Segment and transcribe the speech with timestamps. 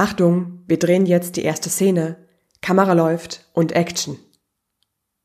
[0.00, 2.16] Achtung, wir drehen jetzt die erste Szene.
[2.62, 4.16] Kamera läuft und Action.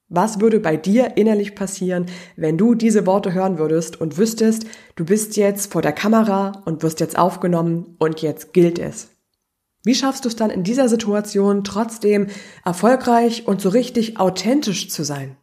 [0.09, 4.66] Was würde bei dir innerlich passieren, wenn du diese Worte hören würdest und wüsstest,
[4.98, 9.11] du bist jetzt vor der Kamera und wirst jetzt aufgenommen und jetzt gilt es?
[9.86, 12.27] Wie schaffst du es dann in dieser Situation trotzdem
[12.65, 15.37] erfolgreich und so richtig authentisch zu sein?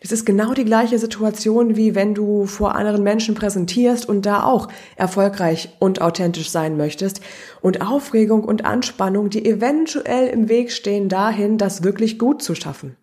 [0.00, 4.44] Das ist genau die gleiche Situation, wie wenn du vor anderen Menschen präsentierst und da
[4.44, 7.20] auch erfolgreich und authentisch sein möchtest
[7.60, 12.96] und Aufregung und Anspannung, die eventuell im Weg stehen dahin, das wirklich gut zu schaffen.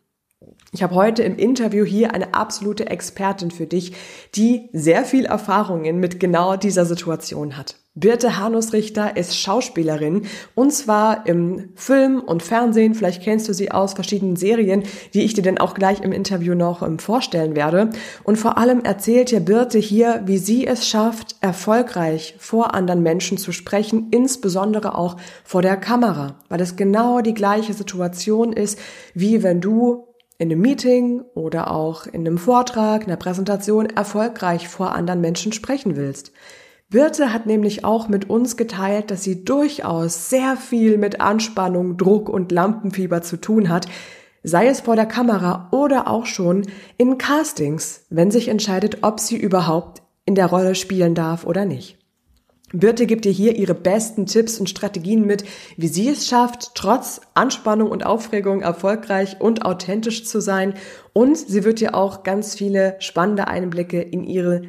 [0.73, 3.94] Ich habe heute im Interview hier eine absolute Expertin für dich,
[4.35, 7.80] die sehr viel Erfahrungen mit genau dieser Situation hat.
[7.94, 10.22] Birte Hanus-Richter ist Schauspielerin
[10.55, 12.95] und zwar im Film und Fernsehen.
[12.95, 14.84] Vielleicht kennst du sie aus verschiedenen Serien,
[15.14, 17.90] die ich dir dann auch gleich im Interview noch ähm, vorstellen werde.
[18.23, 23.38] Und vor allem erzählt dir Birte hier, wie sie es schafft, erfolgreich vor anderen Menschen
[23.38, 28.80] zu sprechen, insbesondere auch vor der Kamera, weil es genau die gleiche Situation ist,
[29.16, 34.95] wie wenn du in einem Meeting oder auch in einem Vortrag, einer Präsentation erfolgreich vor
[34.95, 36.31] anderen Menschen sprechen willst.
[36.92, 42.28] Birte hat nämlich auch mit uns geteilt, dass sie durchaus sehr viel mit Anspannung, Druck
[42.28, 43.88] und Lampenfieber zu tun hat,
[44.44, 46.67] sei es vor der Kamera oder auch schon
[46.98, 51.98] in Castings, wenn sich entscheidet, ob sie überhaupt in der Rolle spielen darf oder nicht.
[52.73, 55.45] Birte gibt dir hier ihre besten Tipps und Strategien mit,
[55.78, 60.73] wie sie es schafft, trotz Anspannung und Aufregung erfolgreich und authentisch zu sein.
[61.14, 64.64] Und sie wird dir auch ganz viele spannende Einblicke in ihre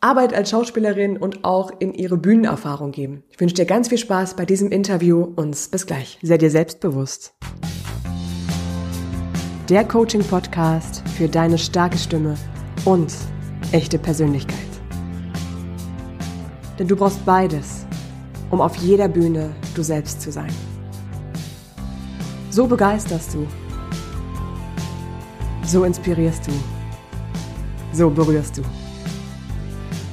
[0.00, 3.24] Arbeit als Schauspielerin und auch in ihre Bühnenerfahrung geben.
[3.30, 6.20] Ich wünsche dir ganz viel Spaß bei diesem Interview und bis gleich.
[6.22, 7.34] Sei dir selbstbewusst.
[9.68, 12.36] Der Coaching-Podcast für deine starke Stimme
[12.84, 13.12] und
[13.72, 14.56] echte Persönlichkeit.
[16.78, 17.84] Denn du brauchst beides,
[18.50, 20.52] um auf jeder Bühne du selbst zu sein.
[22.50, 23.48] So begeisterst du.
[25.64, 26.52] So inspirierst du.
[27.92, 28.62] So berührst du.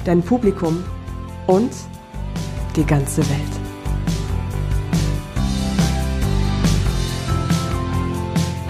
[0.06, 0.84] Dein Publikum
[1.48, 1.72] und
[2.76, 3.42] die ganze Welt.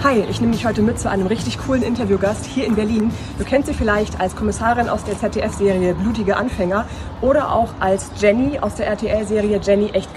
[0.02, 3.10] Hi, ich nehme dich heute mit zu einem richtig coolen Interviewgast hier in Berlin.
[3.36, 6.86] Du kennst sie vielleicht als Kommissarin aus der ZDF-Serie Blutige Anfänger
[7.20, 10.14] oder auch als Jenny aus der RTL-Serie Jenny echt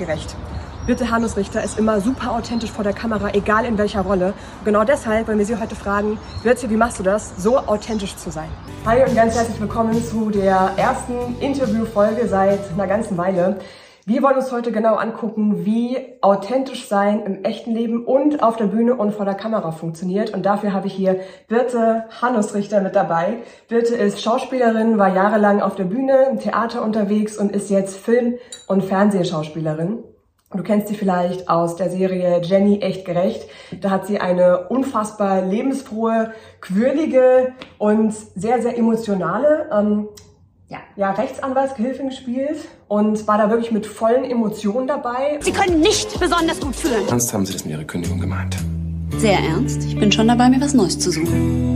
[0.90, 4.34] Bitte Hannes Richter ist immer super authentisch vor der Kamera, egal in welcher Rolle.
[4.66, 8.32] genau deshalb wollen wir Sie heute fragen, Birte, wie machst du das, so authentisch zu
[8.32, 8.50] sein?
[8.88, 13.60] Hi und ganz herzlich willkommen zu der ersten Interviewfolge seit einer ganzen Weile.
[14.08, 18.66] Wir wollen uns heute genau angucken, wie authentisch sein im echten Leben und auf der
[18.66, 20.34] Bühne und vor der Kamera funktioniert.
[20.34, 23.44] Und dafür habe ich hier Birte Hanusrichter mit dabei.
[23.68, 28.40] Birte ist Schauspielerin, war jahrelang auf der Bühne, im Theater unterwegs und ist jetzt Film-
[28.66, 30.04] und Fernsehschauspielerin.
[30.52, 33.48] Du kennst sie vielleicht aus der Serie Jenny echt gerecht.
[33.82, 40.08] Da hat sie eine unfassbar lebensfrohe, quirlige und sehr, sehr emotionale ähm,
[40.68, 45.40] ja, ja, Rechtsanwaltsgehilfin gespielt und war da wirklich mit vollen Emotionen dabei.
[45.42, 47.08] Sie können nicht besonders gut führen.
[47.08, 48.58] Ernst haben Sie das mit Ihrer Kündigung gemeint?
[49.18, 49.84] Sehr ernst.
[49.84, 51.69] Ich bin schon dabei, mir was Neues zu suchen.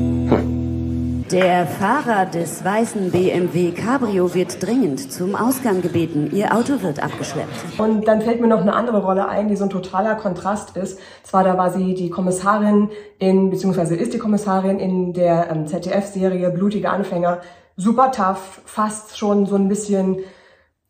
[1.34, 6.30] Der Fahrer des weißen BMW Cabrio wird dringend zum Ausgang gebeten.
[6.32, 7.80] Ihr Auto wird abgeschleppt.
[7.80, 11.00] Und dann fällt mir noch eine andere Rolle ein, die so ein totaler Kontrast ist.
[11.24, 16.52] Zwar da war sie die Kommissarin in, beziehungsweise ist die Kommissarin in der ähm, ZDF-Serie
[16.52, 17.42] Blutige Anfänger
[17.78, 20.20] super tough, fast schon so ein bisschen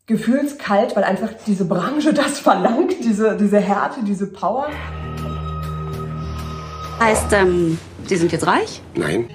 [0.04, 4.66] gefühlskalt, weil einfach diese Branche das verlangt, diese, diese Härte, diese Power.
[7.00, 8.82] Heißt, ähm, Sie sind jetzt reich?
[8.94, 9.30] Nein.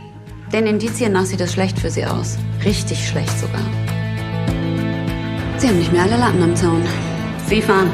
[0.51, 2.37] Den Indizien nach sieht es schlecht für Sie aus.
[2.65, 3.61] Richtig schlecht sogar.
[5.57, 6.83] Sie haben nicht mehr alle Latten am Zaun.
[7.47, 7.91] Sie fahren.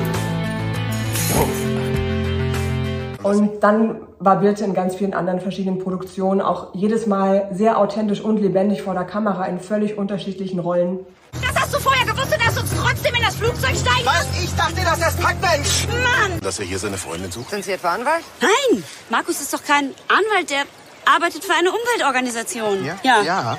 [3.23, 8.21] Und dann war Birte in ganz vielen anderen verschiedenen Produktionen auch jedes Mal sehr authentisch
[8.21, 10.99] und lebendig vor der Kamera in völlig unterschiedlichen Rollen.
[11.33, 14.27] Das hast du vorher gewusst und hast uns trotzdem in das Flugzeug steigen Was?
[14.41, 15.87] Ich dachte, das ist Packmensch.
[15.87, 16.39] Mann!
[16.39, 17.49] Dass er hier seine Freundin sucht?
[17.49, 18.23] Sind Sie etwa Anwalt?
[18.39, 18.83] Nein!
[19.09, 20.63] Markus ist doch kein Anwalt, der
[21.05, 22.85] arbeitet für eine Umweltorganisation.
[22.85, 22.97] Ja?
[23.03, 23.21] Ja.
[23.21, 23.57] Ja.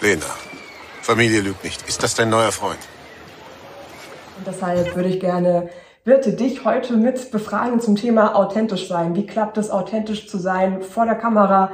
[0.00, 0.26] Lena,
[1.02, 1.88] Familie lügt nicht.
[1.88, 2.78] Ist das dein neuer Freund?
[4.38, 5.70] Und deshalb würde ich gerne
[6.06, 9.16] Birte dich heute mit befragen zum Thema authentisch sein.
[9.16, 11.72] Wie klappt es, authentisch zu sein vor der Kamera,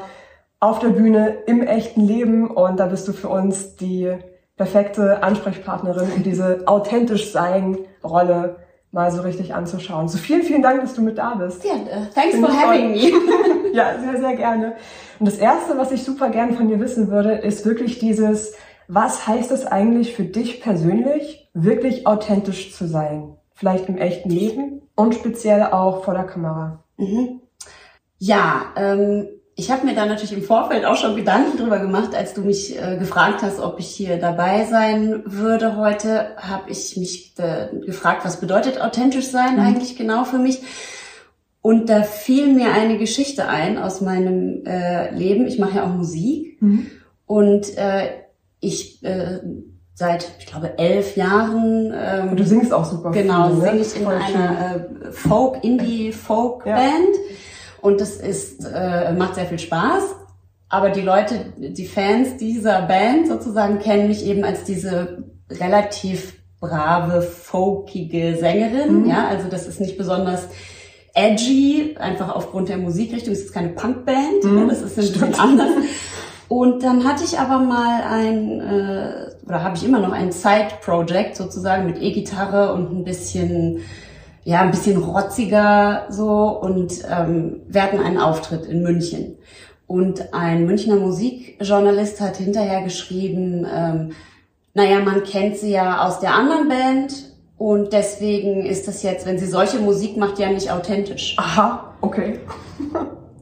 [0.58, 2.50] auf der Bühne, im echten Leben?
[2.50, 4.10] Und da bist du für uns die
[4.56, 8.56] perfekte Ansprechpartnerin, um diese authentisch sein Rolle
[8.90, 10.08] mal so richtig anzuschauen.
[10.08, 11.62] So vielen, vielen Dank, dass du mit da bist.
[11.62, 13.12] Ja, uh, thanks for having me.
[13.76, 14.74] ja, sehr, sehr gerne.
[15.18, 18.54] Und das erste, was ich super gerne von dir wissen würde, ist wirklich dieses,
[18.88, 23.36] was heißt es eigentlich für dich persönlich, wirklich authentisch zu sein?
[23.62, 26.82] vielleicht im echten Leben und speziell auch vor der Kamera?
[26.96, 27.40] Mhm.
[28.18, 32.34] Ja, ähm, ich habe mir da natürlich im Vorfeld auch schon Gedanken drüber gemacht, als
[32.34, 37.34] du mich äh, gefragt hast, ob ich hier dabei sein würde heute, habe ich mich
[37.38, 39.60] äh, gefragt, was bedeutet authentisch sein mhm.
[39.60, 40.60] eigentlich genau für mich?
[41.62, 45.46] Und da fiel mir eine Geschichte ein aus meinem äh, Leben.
[45.46, 46.86] Ich mache ja auch Musik mhm.
[47.26, 48.08] und äh,
[48.58, 49.38] ich äh,
[49.94, 51.92] seit, ich glaube, elf Jahren.
[51.94, 53.12] Ähm, und du singst auch super.
[53.12, 53.60] Genau, ne?
[53.60, 56.76] singe ich in Voll einer äh, Folk, Indie-Folk-Band.
[56.76, 57.36] Ja.
[57.80, 60.02] Und das ist, äh, macht sehr viel Spaß.
[60.68, 67.22] Aber die Leute, die Fans dieser Band sozusagen kennen mich eben als diese relativ brave,
[67.22, 69.02] folkige Sängerin.
[69.02, 69.10] Mhm.
[69.10, 70.48] Ja, also das ist nicht besonders
[71.14, 73.32] edgy, einfach aufgrund der Musikrichtung.
[73.32, 74.68] Es ist keine Punkband, mhm.
[74.68, 75.70] das ist ein bisschen anders.
[76.48, 81.34] Und dann hatte ich aber mal ein, äh, oder habe ich immer noch ein Side-Project
[81.36, 83.80] sozusagen mit E-Gitarre und ein bisschen,
[84.44, 86.48] ja, ein bisschen rotziger so.
[86.60, 89.38] Und ähm, wir hatten einen Auftritt in München.
[89.86, 94.12] Und ein Münchner Musikjournalist hat hinterher geschrieben, ähm,
[94.74, 97.31] naja, man kennt sie ja aus der anderen Band
[97.62, 101.36] und deswegen ist das jetzt, wenn sie solche Musik macht, ja nicht authentisch.
[101.38, 102.40] Aha, okay.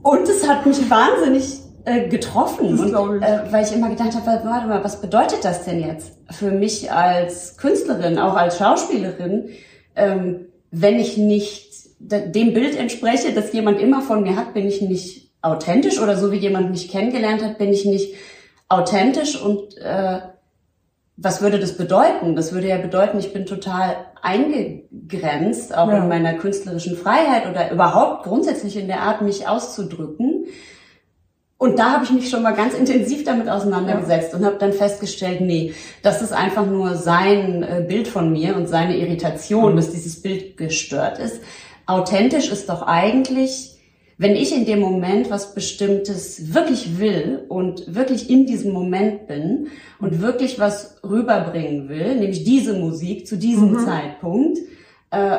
[0.02, 4.66] und es hat mich wahnsinnig äh, getroffen, und, äh, weil ich immer gedacht habe, warte
[4.66, 9.48] mal, was bedeutet das denn jetzt für mich als Künstlerin, auch als Schauspielerin,
[9.96, 14.82] ähm, wenn ich nicht dem Bild entspreche, das jemand immer von mir hat, bin ich
[14.82, 18.12] nicht authentisch oder so wie jemand mich kennengelernt hat, bin ich nicht
[18.68, 20.20] authentisch und äh,
[21.22, 22.34] was würde das bedeuten?
[22.34, 25.98] Das würde ja bedeuten, ich bin total eingegrenzt, auch ja.
[25.98, 30.46] in meiner künstlerischen Freiheit oder überhaupt grundsätzlich in der Art, mich auszudrücken.
[31.58, 34.38] Und da habe ich mich schon mal ganz intensiv damit auseinandergesetzt ja.
[34.38, 38.66] und habe dann festgestellt, nee, das ist einfach nur sein äh, Bild von mir und
[38.66, 39.76] seine Irritation, mhm.
[39.76, 41.42] dass dieses Bild gestört ist.
[41.84, 43.79] Authentisch ist doch eigentlich,
[44.20, 49.68] wenn ich in dem Moment was Bestimmtes wirklich will und wirklich in diesem Moment bin
[49.98, 53.78] und wirklich was rüberbringen will, nämlich diese Musik zu diesem mhm.
[53.78, 54.58] Zeitpunkt,
[55.10, 55.38] äh,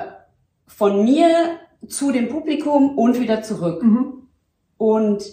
[0.66, 3.84] von mir zu dem Publikum und wieder zurück.
[3.84, 4.28] Mhm.
[4.78, 5.26] Und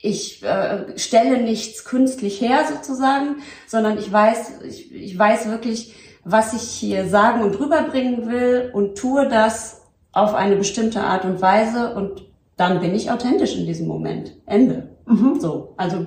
[0.00, 6.54] ich äh, stelle nichts künstlich her sozusagen, sondern ich weiß, ich, ich weiß wirklich, was
[6.54, 9.82] ich hier sagen und rüberbringen will und tue das
[10.12, 12.25] auf eine bestimmte Art und Weise und
[12.56, 14.36] dann bin ich authentisch in diesem Moment.
[14.46, 14.96] Ende.
[15.06, 15.38] Mhm.
[15.40, 16.06] So, also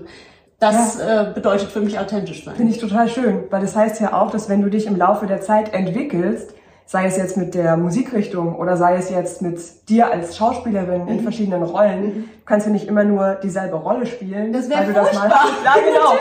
[0.60, 1.30] das ja.
[1.30, 2.56] äh, bedeutet für mich authentisch sein.
[2.56, 5.26] Finde ich total schön, weil das heißt ja auch, dass wenn du dich im Laufe
[5.26, 6.54] der Zeit entwickelst,
[6.86, 9.60] sei es jetzt mit der Musikrichtung oder sei es jetzt mit
[9.90, 11.22] dir als Schauspielerin in mhm.
[11.22, 12.30] verschiedenen Rollen, mhm.
[12.46, 15.30] kannst du nicht immer nur dieselbe Rolle spielen, das weil du das mal.
[15.30, 16.18] Ja, genau.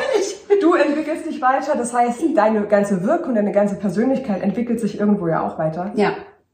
[0.60, 5.26] Du entwickelst dich weiter, das heißt, deine ganze Wirkung, deine ganze Persönlichkeit entwickelt sich irgendwo
[5.26, 5.92] ja auch weiter.
[5.94, 6.12] Ja.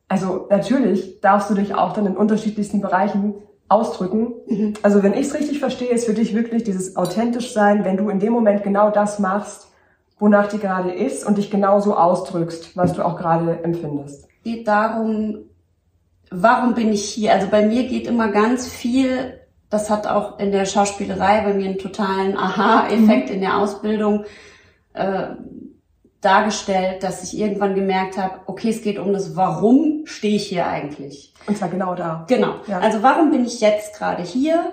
[0.09, 3.35] Also natürlich darfst du dich auch dann in unterschiedlichsten Bereichen
[3.69, 4.35] ausdrücken.
[4.47, 4.75] Mhm.
[4.83, 8.09] Also wenn ich es richtig verstehe, ist für dich wirklich dieses authentisch sein, wenn du
[8.09, 9.69] in dem Moment genau das machst,
[10.19, 14.29] wonach die gerade ist und dich genauso ausdrückst, was du auch gerade empfindest.
[14.43, 15.47] Geht darum,
[16.31, 17.33] warum bin ich hier?
[17.33, 19.41] Also bei mir geht immer ganz viel,
[19.71, 23.35] das hat auch in der Schauspielerei bei mir einen totalen Aha-Effekt mhm.
[23.35, 24.25] in der Ausbildung
[24.93, 25.29] äh,
[26.25, 30.67] dargestellt, dass ich irgendwann gemerkt habe, okay, es geht um das Warum stehe ich hier
[30.67, 31.35] eigentlich?
[31.47, 32.25] Und zwar genau da.
[32.29, 32.55] Genau.
[32.67, 32.79] Ja.
[32.79, 34.73] Also warum bin ich jetzt gerade hier?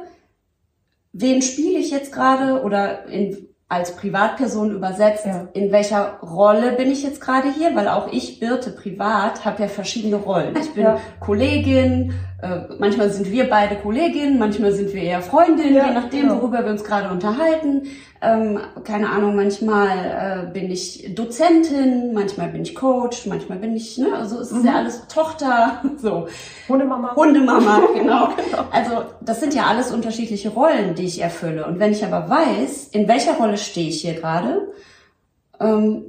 [1.13, 5.47] Wen spiele ich jetzt gerade oder in als Privatperson übersetzt, ja.
[5.53, 7.73] in welcher Rolle bin ich jetzt gerade hier?
[7.73, 10.57] Weil auch ich, Birte, privat, habe ja verschiedene Rollen.
[10.57, 10.99] Ich bin ja.
[11.21, 12.13] Kollegin,
[12.79, 16.41] manchmal sind wir beide Kolleginnen, manchmal sind wir eher Freundinnen, ja, je nachdem, genau.
[16.41, 17.87] worüber wir uns gerade unterhalten.
[18.23, 23.97] Ähm, keine Ahnung, manchmal äh, bin ich Dozentin, manchmal bin ich Coach, manchmal bin ich,
[23.97, 24.65] ne, also es ist mhm.
[24.65, 26.27] ja alles Tochter, so.
[26.69, 27.15] Hundemama.
[27.15, 28.29] Hundemama, genau.
[28.35, 28.65] genau.
[28.71, 31.65] Also das sind ja alles unterschiedliche Rollen, die ich erfülle.
[31.65, 34.67] Und wenn ich aber weiß, in welcher Rolle stehe ich hier gerade
[35.59, 36.03] ähm,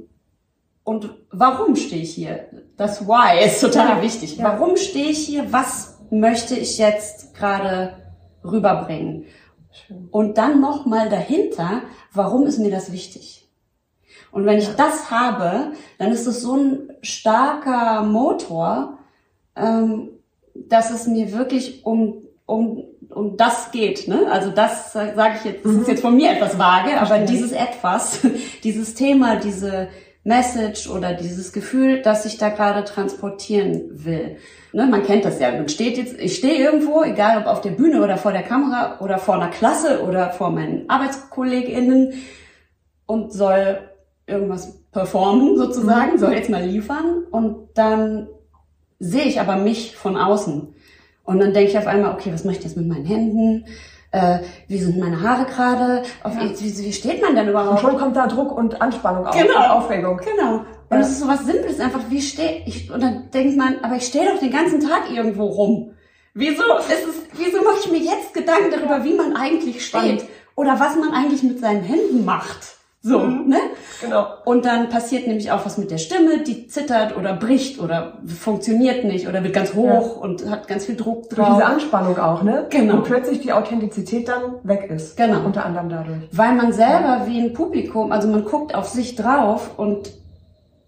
[0.83, 2.47] und warum stehe ich hier,
[2.77, 4.01] das Why ist total ja.
[4.01, 4.37] wichtig.
[4.37, 4.45] Ja.
[4.45, 5.51] Warum stehe ich hier?
[5.51, 7.93] Was möchte ich jetzt gerade
[8.43, 9.25] rüberbringen?
[10.11, 13.49] Und dann nochmal dahinter, warum ist mir das wichtig?
[14.31, 18.99] Und wenn ich das habe, dann ist es so ein starker Motor,
[19.55, 20.09] ähm,
[20.55, 24.07] dass es mir wirklich um, um, um das geht.
[24.07, 24.27] Ne?
[24.31, 25.85] Also das sage ich jetzt, das ist mhm.
[25.87, 28.19] jetzt von mir etwas vage, aber dieses etwas,
[28.63, 29.89] dieses Thema, diese
[30.23, 34.37] Message oder dieses Gefühl, das ich da gerade transportieren will.
[34.71, 35.51] Ne, man kennt das ja.
[35.51, 38.99] Man steht jetzt, ich stehe irgendwo, egal ob auf der Bühne oder vor der Kamera
[39.01, 42.13] oder vor einer Klasse oder vor meinen ArbeitskollegInnen
[43.05, 43.79] und soll
[44.25, 46.17] irgendwas performen sozusagen, mhm.
[46.17, 48.29] soll jetzt mal liefern und dann
[48.99, 50.73] sehe ich aber mich von außen.
[51.25, 53.65] Und dann denke ich auf einmal, okay, was mache ich jetzt mit meinen Händen?
[54.13, 56.03] Äh, wie sind meine Haare gerade?
[56.23, 57.81] Auf, wie, wie steht man denn Und überhaupt?
[57.81, 59.57] schon kommt da Druck und Anspannung auf Genau.
[59.57, 60.17] und Aufregung.
[60.23, 60.61] Genau.
[60.89, 63.95] Und es ist so was Simples, einfach wie stehe ich, und dann denkt man, aber
[63.95, 65.93] ich stehe doch den ganzen Tag irgendwo rum.
[66.35, 70.25] Wieso ist es, wieso mache ich mir jetzt Gedanken darüber, wie man eigentlich steht?
[70.55, 72.77] Oder was man eigentlich mit seinen Händen macht?
[73.05, 73.57] So, ne?
[73.99, 74.27] Genau.
[74.45, 79.03] Und dann passiert nämlich auch was mit der Stimme, die zittert oder bricht oder funktioniert
[79.03, 81.69] nicht oder wird ganz hoch und hat ganz viel Druck Durch diese drauf.
[81.69, 82.65] Anspannung auch, ne?
[82.69, 82.95] Genau.
[82.95, 85.17] Und plötzlich die Authentizität dann weg ist.
[85.17, 85.43] Genau.
[85.45, 86.17] Unter anderem dadurch.
[86.31, 90.13] Weil man selber wie ein Publikum, also man guckt auf sich drauf und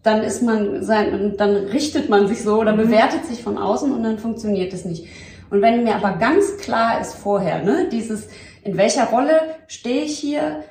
[0.02, 4.04] dann ist man sein, dann richtet man sich so oder bewertet sich von außen und
[4.04, 5.06] dann funktioniert es nicht.
[5.50, 8.30] Und wenn mir aber ganz klar ist vorher, ne, dieses,
[8.64, 10.64] in welcher Rolle stehe ich hier,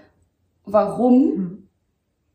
[0.65, 1.69] warum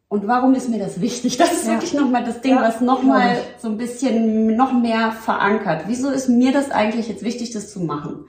[0.08, 1.38] und warum ist mir das wichtig?
[1.38, 1.74] Das ist Ja.
[1.74, 5.84] wirklich nochmal das Ding, Ja, was nochmal glaub so ein bisschen noch mehr verankert.
[5.88, 8.26] Wieso ist mir das eigentlich jetzt wichtig, das zu machen?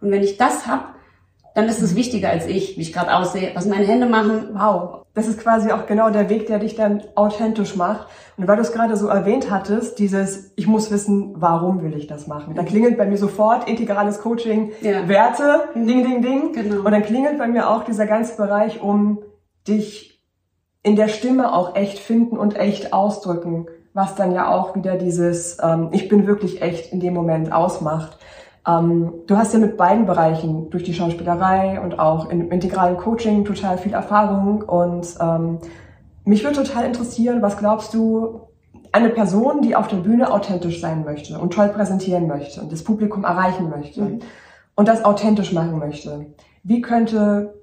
[0.00, 0.94] Und wenn ich das hab,
[1.54, 4.48] dann ist es wichtiger als ich, wie ich gerade aussehe, was meine Hände machen.
[4.54, 5.04] Wow.
[5.14, 8.08] Das ist quasi auch genau der Weg, der dich dann authentisch macht.
[8.36, 12.08] Und weil du es gerade so erwähnt hattest, dieses, ich muss wissen, warum will ich
[12.08, 12.54] das machen?
[12.56, 15.06] Da klingelt bei mir sofort integrales Coaching, Ja.
[15.08, 16.52] Werte, ding, ding, ding.
[16.52, 16.78] Genau.
[16.84, 19.20] Und dann klingelt bei mir auch dieser ganze Bereich um
[19.66, 20.20] dich
[20.82, 25.58] in der Stimme auch echt finden und echt ausdrücken, was dann ja auch wieder dieses,
[25.62, 28.18] ähm, ich bin wirklich echt in dem Moment ausmacht.
[28.66, 33.44] Ähm, du hast ja mit beiden Bereichen, durch die Schauspielerei und auch im integralen Coaching,
[33.44, 34.62] total viel Erfahrung.
[34.62, 35.58] Und ähm,
[36.24, 38.40] mich würde total interessieren, was glaubst du,
[38.92, 42.84] eine Person, die auf der Bühne authentisch sein möchte und toll präsentieren möchte und das
[42.84, 44.20] Publikum erreichen möchte
[44.76, 46.26] und das authentisch machen möchte,
[46.62, 47.54] wie könnte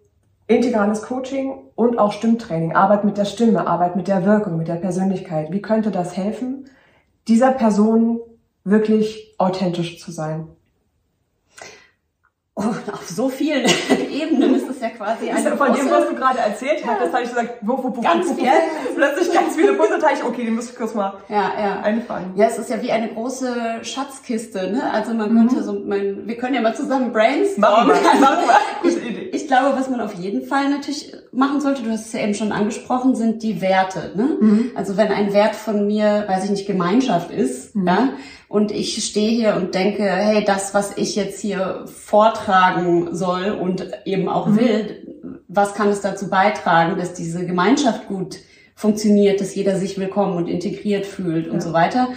[0.55, 4.75] integrales Coaching und auch Stimmtraining, Arbeit mit der Stimme, Arbeit mit der Wirkung, mit der
[4.75, 6.69] Persönlichkeit, wie könnte das helfen,
[7.27, 8.19] dieser Person
[8.63, 10.47] wirklich authentisch zu sein?
[12.53, 13.65] Oh, auf so vielen
[14.11, 17.13] Ebenen ist es ja quasi eine ja von dem, große- was du gerade erzählt hattest,
[17.13, 18.49] habe ich gesagt, wo, wo, wo, Ganz wo, wo, viel.
[18.95, 20.25] plötzlich ganz viele Puzzleteile.
[20.25, 21.79] Okay, die muss ich kurz mal Ja, ja.
[21.81, 22.33] einfangen.
[22.35, 24.83] Ja, es ist ja wie eine große Schatzkiste, ne?
[24.91, 27.87] Also man könnte so, mein, wir können ja mal zusammen brainstormen.
[27.87, 28.43] Machen wir, machen
[28.83, 28.91] wir.
[28.91, 29.00] Idee.
[29.33, 32.33] Ich glaube, was man auf jeden Fall natürlich machen sollte, du hast es ja eben
[32.33, 34.11] schon angesprochen, sind die Werte.
[34.15, 34.37] Ne?
[34.39, 34.71] Mhm.
[34.75, 37.87] Also wenn ein Wert von mir, weiß ich nicht, Gemeinschaft ist, Mhm.
[37.87, 38.09] ja,
[38.49, 43.87] und ich stehe hier und denke, hey, das, was ich jetzt hier vortragen soll und
[44.05, 44.57] eben auch Mhm.
[44.59, 48.37] will, was kann es dazu beitragen, dass diese Gemeinschaft gut
[48.75, 52.09] funktioniert, dass jeder sich willkommen und integriert fühlt und so weiter.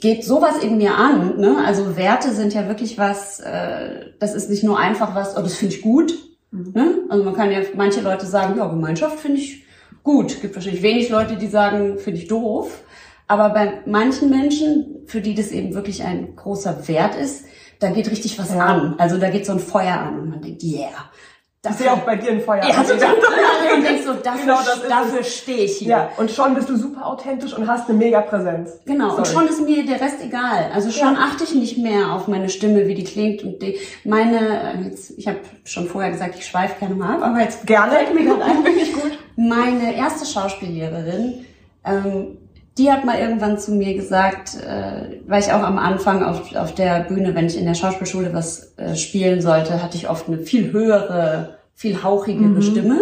[0.00, 1.58] Geht sowas in mir an, ne?
[1.64, 5.54] Also Werte sind ja wirklich was, äh, das ist nicht nur einfach was, oh, das
[5.54, 6.12] finde ich gut,
[6.52, 7.06] Ne?
[7.08, 9.64] Also man kann ja, manche Leute sagen, ja, Gemeinschaft finde ich
[10.02, 10.40] gut.
[10.42, 12.82] Gibt wahrscheinlich wenig Leute, die sagen, finde ich doof.
[13.26, 17.46] Aber bei manchen Menschen, für die das eben wirklich ein großer Wert ist,
[17.78, 18.66] da geht richtig was Ja.
[18.66, 18.94] an.
[18.98, 21.10] Also da geht so ein Feuer an und man denkt, yeah.
[21.70, 22.64] Ich sehe auch bei dir ein Feuer.
[22.64, 23.14] ja, total.
[23.76, 25.88] Und denkst so, dafür, Genau, dafür stehe ich hier.
[25.88, 28.80] Ja, und schon bist du super authentisch und hast eine mega Präsenz.
[28.84, 29.46] Genau, und Sorry.
[29.46, 30.72] schon ist mir der Rest egal.
[30.74, 33.44] Also schon achte ich nicht mehr auf meine Stimme, wie die klingt.
[33.44, 37.22] Und die, meine, äh, jetzt, ich habe schon vorher gesagt, ich schweife gerne mal ab,
[37.22, 37.92] aber jetzt Gerne.
[37.92, 38.64] fällt mir gerade ein.
[38.64, 39.18] Finde ich gut.
[39.36, 41.44] Meine erste Schauspiellehrerin,
[41.84, 42.38] ähm,
[42.78, 46.74] die hat mal irgendwann zu mir gesagt, äh, weil ich auch am Anfang auf, auf
[46.74, 50.38] der Bühne, wenn ich in der Schauspielschule was äh, spielen sollte, hatte ich oft eine
[50.38, 53.00] viel höhere, viel hauchigere Stimme.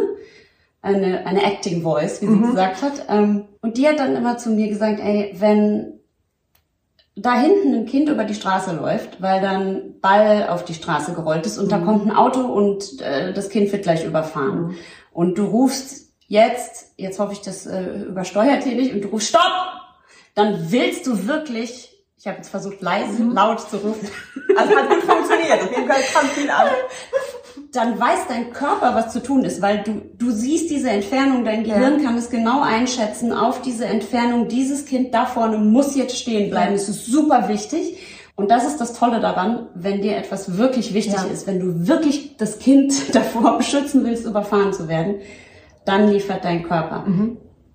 [0.83, 3.05] Eine, eine Acting Voice, wie sie gesagt hat.
[3.11, 6.01] Ähm, und die hat dann immer zu mir gesagt, ey, wenn
[7.17, 11.45] da hinten ein Kind über die Straße läuft, weil dann Ball auf die Straße gerollt
[11.45, 14.75] ist und da kommt ein Auto und äh, das Kind wird gleich überfahren.
[15.13, 19.29] Und du rufst jetzt, jetzt hoffe ich, das äh, übersteuert hier nicht, und du rufst
[19.29, 19.43] Stopp!
[20.37, 24.09] Dann willst du wirklich, ich habe jetzt versucht leise, laut zu rufen,
[24.57, 25.63] Also hat gut funktioniert.
[25.63, 26.69] Auf jeden Fall kam viel an.
[27.73, 31.65] dann weiß dein Körper, was zu tun ist, weil du, du siehst diese Entfernung, dein
[31.65, 36.51] Gehirn kann es genau einschätzen, auf diese Entfernung, dieses Kind da vorne muss jetzt stehen
[36.51, 37.99] bleiben, das ist super wichtig.
[38.37, 41.25] Und das ist das Tolle daran, wenn dir etwas wirklich wichtig Ja.
[41.25, 45.17] ist, wenn du wirklich das Kind davor beschützen willst, überfahren zu werden,
[45.85, 47.05] dann liefert dein Körper.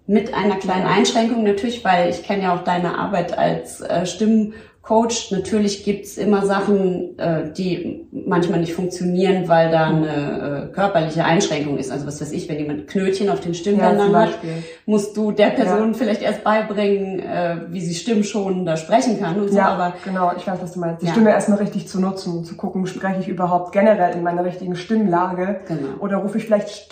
[0.07, 5.31] Mit einer kleinen Einschränkung natürlich, weil ich kenne ja auch deine Arbeit als äh, Stimmcoach.
[5.31, 11.79] Natürlich gibt's immer Sachen, äh, die manchmal nicht funktionieren, weil da eine äh, körperliche Einschränkung
[11.79, 11.91] ist.
[11.91, 14.37] Also was weiß ich, wenn jemand Knötchen auf den Ja, Stimmbändern zum hat,
[14.85, 19.57] musst du der Person vielleicht erst beibringen, äh, wie sie stimmschonender sprechen kann und so.
[19.57, 21.01] Ja, Aber genau, ich weiß, was du meinst.
[21.01, 21.13] Die Ja.
[21.13, 25.61] Stimme erstmal richtig zu nutzen, zu gucken, spreche ich überhaupt generell in meiner richtigen Stimmlage
[25.67, 25.97] Genau.
[25.99, 26.91] oder rufe ich vielleicht Stopp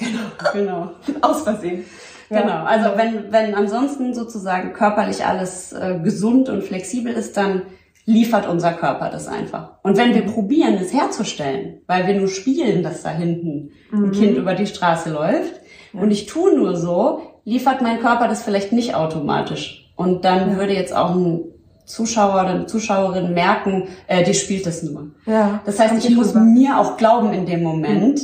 [0.52, 0.90] genau.
[1.20, 1.84] aus Versehen.
[2.28, 7.62] Genau, also wenn, wenn ansonsten sozusagen körperlich alles äh, gesund und flexibel ist, dann
[8.06, 9.72] liefert unser Körper das einfach.
[9.82, 14.36] Und wenn wir probieren, es herzustellen, weil wir nur spielen, dass da hinten ein Kind
[14.36, 15.54] über die Straße läuft
[15.92, 19.92] und ich tue nur so, liefert mein Körper das vielleicht nicht automatisch.
[19.96, 21.42] Und dann würde jetzt auch ein
[21.84, 25.10] Zuschauer oder eine Zuschauerin merken, äh, die spielt das nur.
[25.26, 26.40] Ja, Das heißt, ich ich muss rüber.
[26.40, 28.20] mir auch glauben in dem Moment,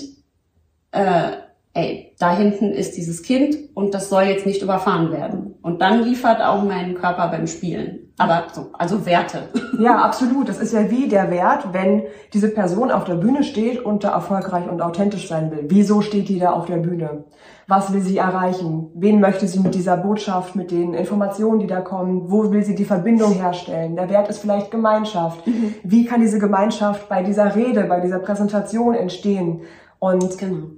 [0.93, 1.33] äh,
[1.77, 5.55] ey, da hinten ist dieses Kind und das soll jetzt nicht überfahren werden.
[5.61, 8.11] Und dann liefert auch mein Körper beim Spielen.
[8.19, 9.51] Aber so, also Werte.
[9.79, 10.49] Ja, absolut.
[10.49, 14.13] Das ist ja wie der Wert, wenn diese Person auf der Bühne steht und da
[14.13, 15.67] erfolgreich und authentisch sein will.
[15.69, 17.25] Wieso steht die da auf der Bühne?
[17.69, 18.91] Was will sie erreichen?
[18.95, 22.31] Wen möchte sie mit dieser Botschaft, mit den Informationen, die da kommen?
[22.31, 23.97] Wo will sie die Verbindung herstellen?
[23.97, 25.43] Der Wert ist vielleicht Gemeinschaft.
[25.83, 29.61] Wie kann diese Gemeinschaft bei dieser Rede, bei dieser Präsentation entstehen?
[29.99, 30.69] Und Genau.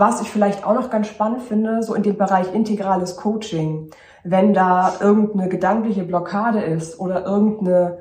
[0.00, 3.90] Was ich vielleicht auch noch ganz spannend finde, so in dem Bereich integrales Coaching,
[4.24, 7.98] wenn da irgendeine gedankliche Blockade ist oder irgendeine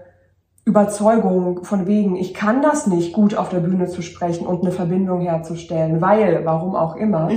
[0.65, 4.72] Überzeugung von wegen, ich kann das nicht gut auf der Bühne zu sprechen und eine
[4.72, 7.29] Verbindung herzustellen, weil, warum auch immer.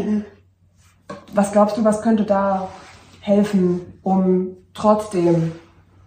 [1.35, 2.69] Was glaubst du, was könnte da
[3.21, 5.53] helfen, um trotzdem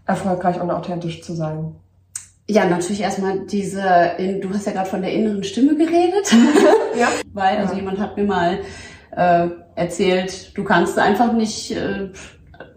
[0.06, 1.76] erfolgreich und authentisch zu sein?
[2.48, 3.82] Ja, natürlich erstmal diese,
[4.20, 6.32] in, du hast ja gerade von der inneren Stimme geredet.
[6.98, 7.10] Ja.
[7.34, 8.60] Weil, also jemand hat mir mal
[9.12, 12.08] äh, erzählt, du kannst einfach nicht äh,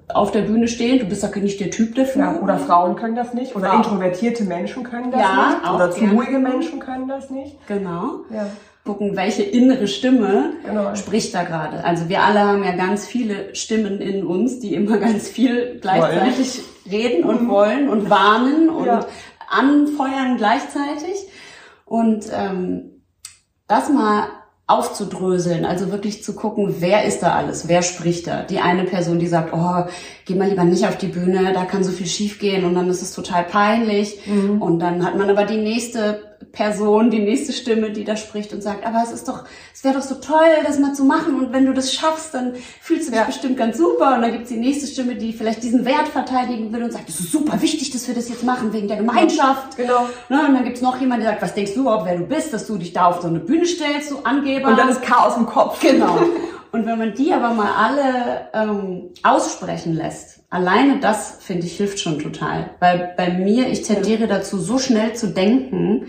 [0.08, 2.22] auf der Bühne stehen, du bist doch nicht der Typ dafür.
[2.22, 5.90] Ja, oder Frauen können das nicht, oder Frau- introvertierte Menschen können das Ja, nicht, oder
[5.92, 7.64] zu ruhige Menschen können das nicht.
[7.68, 8.22] Genau.
[8.34, 8.48] Ja.
[8.84, 10.92] Gucken, welche innere Stimme Genau.
[10.96, 11.84] spricht da gerade.
[11.84, 16.60] Also wir alle haben ja ganz viele Stimmen in uns, die immer ganz viel gleichzeitig
[16.90, 18.86] reden und wollen und warnen und Mhm.
[18.86, 19.06] Ja.
[19.50, 21.26] Anfeuern gleichzeitig.
[21.84, 23.02] Und ähm,
[23.66, 24.28] das mal
[24.66, 28.42] aufzudröseln, also wirklich zu gucken, wer ist da alles, wer spricht da.
[28.42, 29.90] Die eine Person, die sagt, oh,
[30.26, 33.00] geh mal lieber nicht auf die Bühne, da kann so viel schiefgehen und dann ist
[33.00, 34.20] es total peinlich.
[34.26, 34.60] Mhm.
[34.60, 36.27] Und dann hat man aber die nächste
[36.58, 39.94] Person, die nächste Stimme, die da spricht und sagt, aber es ist doch, es wäre
[39.94, 43.12] doch so toll, das mal zu machen und wenn du das schaffst, dann fühlst du
[43.12, 43.26] dich Ja.
[43.26, 46.82] bestimmt ganz super und dann gibt's die nächste Stimme, die vielleicht diesen Wert verteidigen will
[46.82, 49.76] und sagt, es ist super wichtig, dass wir das jetzt machen wegen der Gemeinschaft.
[49.76, 50.08] Genau.
[50.28, 52.52] Ne, und dann gibt's noch jemand, der sagt, was denkst du überhaupt, wer du bist,
[52.52, 54.70] dass du dich da auf so eine Bühne stellst, so Angeber.
[54.70, 55.78] Und dann ist Chaos im Kopf.
[55.80, 56.18] Genau.
[56.72, 62.00] Und wenn man die aber mal alle ähm, aussprechen lässt, alleine das, finde ich, hilft
[62.00, 62.70] schon total.
[62.80, 66.08] Weil bei mir, ich tendiere dazu, so schnell zu denken,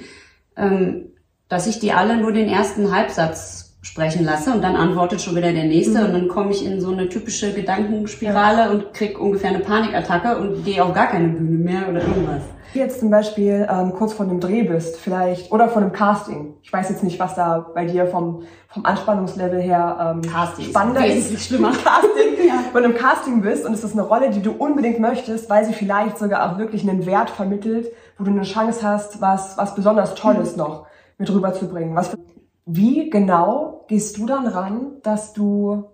[1.49, 5.53] dass ich die alle nur den ersten Halbsatz sprechen lasse und dann antwortet schon wieder
[5.53, 9.59] der nächste und dann komme ich in so eine typische Gedankenspirale und krieg ungefähr eine
[9.59, 12.43] Panikattacke und gehe auf gar keine Bühne mehr oder irgendwas.
[12.73, 16.53] Jetzt zum Beispiel ähm, kurz vor einem Dreh bist, vielleicht, oder vor einem Casting.
[16.61, 20.69] Ich weiß jetzt nicht, was da bei dir vom, vom Anspannungslevel her ähm, Casting ist
[20.69, 21.47] spannender wesentlich ist.
[21.47, 21.71] schlimmer.
[21.83, 22.63] Casting, Ja.
[22.71, 25.65] Wenn du im Casting bist und es ist eine Rolle, die du unbedingt möchtest, weil
[25.65, 27.87] sie vielleicht sogar auch wirklich einen Wert vermittelt,
[28.19, 30.85] wo du eine Chance hast, was, was besonders Tolles noch
[31.17, 31.95] mit rüberzubringen.
[31.95, 32.15] Was,
[32.65, 35.85] wie genau gehst du dann ran, dass du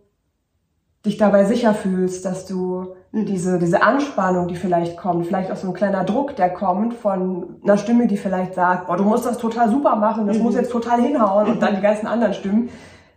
[1.06, 5.68] dich dabei sicher fühlst, dass du diese, diese Anspannung, die vielleicht kommt, vielleicht auch so
[5.68, 9.38] ein kleiner Druck, der kommt von einer Stimme, die vielleicht sagt, boah, du musst das
[9.38, 12.70] total super machen, das muss jetzt total hinhauen und dann die ganzen anderen Stimmen.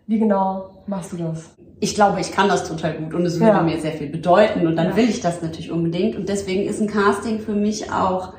[0.06, 1.50] Wie genau machst du das?
[1.80, 3.62] ich glaube, ich kann das total gut und es würde Ja.
[3.62, 4.96] mir sehr viel bedeuten und dann Ja.
[4.96, 8.32] will ich das natürlich unbedingt und deswegen ist ein Casting für mich auch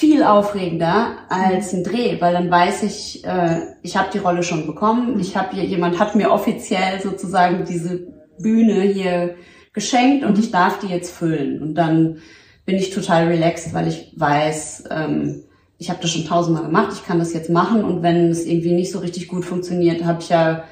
[0.00, 4.66] viel aufregender als ein Dreh, weil dann weiß ich, äh, ich habe die Rolle schon
[4.66, 8.06] bekommen, ich habe hier jemand hat mir offiziell sozusagen diese
[8.38, 9.34] Bühne hier
[9.74, 12.16] geschenkt und ich darf die jetzt füllen und dann
[12.64, 15.42] bin ich total relaxed, weil ich weiß, ähm,
[15.76, 18.72] ich habe das schon tausendmal gemacht, ich kann das jetzt machen und wenn es irgendwie
[18.72, 20.64] nicht so richtig gut funktioniert, habe ich ja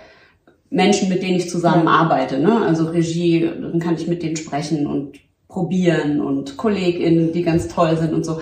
[0.70, 2.62] Menschen, mit denen ich zusammen arbeite, ne?
[2.64, 7.96] Also Regie, dann kann ich mit denen sprechen und probieren und KollegInnen, die ganz toll
[7.98, 8.40] sind und so.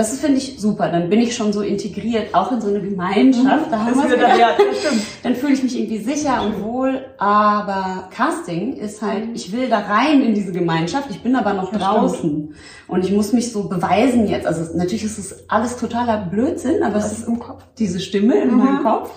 [0.00, 0.88] Das ist, finde ich, super.
[0.88, 3.70] Dann bin ich schon so integriert, auch in so eine Gemeinschaft.
[3.70, 5.02] Da haben ist wieder ja, stimmt.
[5.22, 7.04] Dann fühle ich mich irgendwie sicher und wohl.
[7.18, 11.10] Aber Casting ist halt, ich will da rein in diese Gemeinschaft.
[11.10, 12.54] Ich bin aber noch Das draußen.
[12.88, 14.46] Und ich muss mich so beweisen jetzt.
[14.46, 17.62] Also natürlich ist es alles totaler Blödsinn, aber es ist im Kopf.
[17.78, 19.10] diese Stimme in meinem Kopf.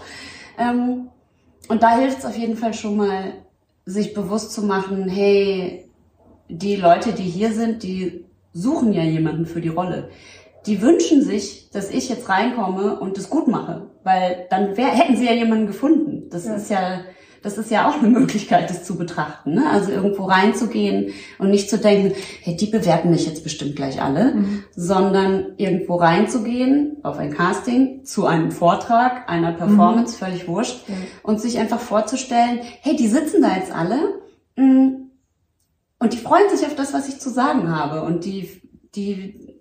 [0.57, 1.07] Ähm,
[1.69, 3.35] und da hilft es auf jeden Fall schon mal,
[3.85, 5.89] sich bewusst zu machen, hey,
[6.49, 10.09] die Leute, die hier sind, die suchen ja jemanden für die Rolle.
[10.65, 15.17] Die wünschen sich, dass ich jetzt reinkomme und das gut mache, weil dann wär, hätten
[15.17, 16.29] sie ja jemanden gefunden.
[16.29, 17.01] Das ist ja,
[17.41, 19.53] das ist ja auch eine Möglichkeit, das zu betrachten.
[19.55, 19.69] Ne?
[19.69, 24.35] Also irgendwo reinzugehen und nicht zu denken, hey, die bewerten mich jetzt bestimmt gleich alle,
[24.75, 30.85] sondern irgendwo reinzugehen auf ein Casting, zu einem Vortrag, einer Performance, völlig wurscht,
[31.23, 34.23] und sich einfach vorzustellen, hey, die sitzen da jetzt alle
[34.55, 35.09] Mm.
[35.99, 38.03] Und die freuen sich auf das, was ich zu sagen habe.
[38.03, 38.61] Und die,
[38.95, 39.52] die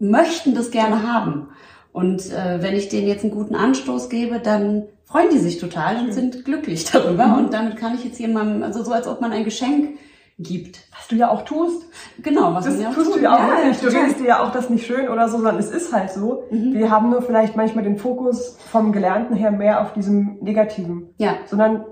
[0.00, 1.48] möchten das gerne haben.
[1.92, 6.00] Und äh, wenn ich denen jetzt einen guten Anstoß gebe, dann freuen die sich total
[6.00, 7.26] und sind glücklich darüber.
[7.26, 7.38] Mhm.
[7.38, 9.98] Und damit kann ich jetzt jemandem, also so als ob man ein Geschenk
[10.38, 10.80] gibt.
[10.96, 11.84] Was du ja auch tust.
[12.22, 13.80] Genau, was Das man ja auch tust du ja auch Ja, wirklich.
[13.80, 16.44] Du redest dir ja auch das nicht schön oder so, sondern es ist halt so.
[16.50, 21.10] Wir haben nur vielleicht manchmal den Fokus vom Gelernten her mehr auf diesem Negativen.
[21.18, 21.34] Ja.
[21.46, 21.84] Sondern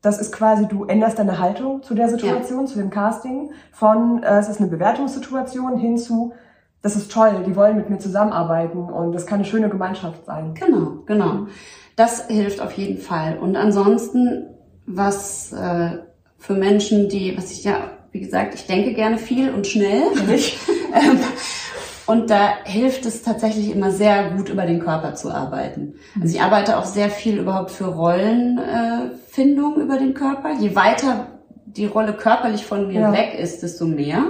[0.00, 3.50] das ist quasi, du änderst deine Haltung zu der Situation, zu dem Casting.
[3.72, 6.34] Von, äh, es ist eine Bewertungssituation hin zu,
[6.82, 10.54] das ist toll, die wollen mit mir zusammenarbeiten und das kann eine schöne Gemeinschaft sein.
[10.54, 11.46] Genau, genau.
[11.96, 13.38] Das hilft auf jeden Fall.
[13.38, 14.46] Und ansonsten,
[14.86, 15.98] was äh,
[16.38, 20.02] für Menschen, die, was ich ja, wie gesagt, ich denke gerne viel und schnell.
[20.94, 21.18] Ähm,
[22.06, 25.96] und da hilft es tatsächlich immer sehr gut, über den Körper zu arbeiten.
[26.18, 30.54] Also ich arbeite auch sehr viel überhaupt für Rollenfindung äh, über den Körper.
[30.58, 31.26] Je weiter
[31.66, 33.12] die Rolle körperlich von mir Ja.
[33.12, 34.24] weg ist, desto mehr.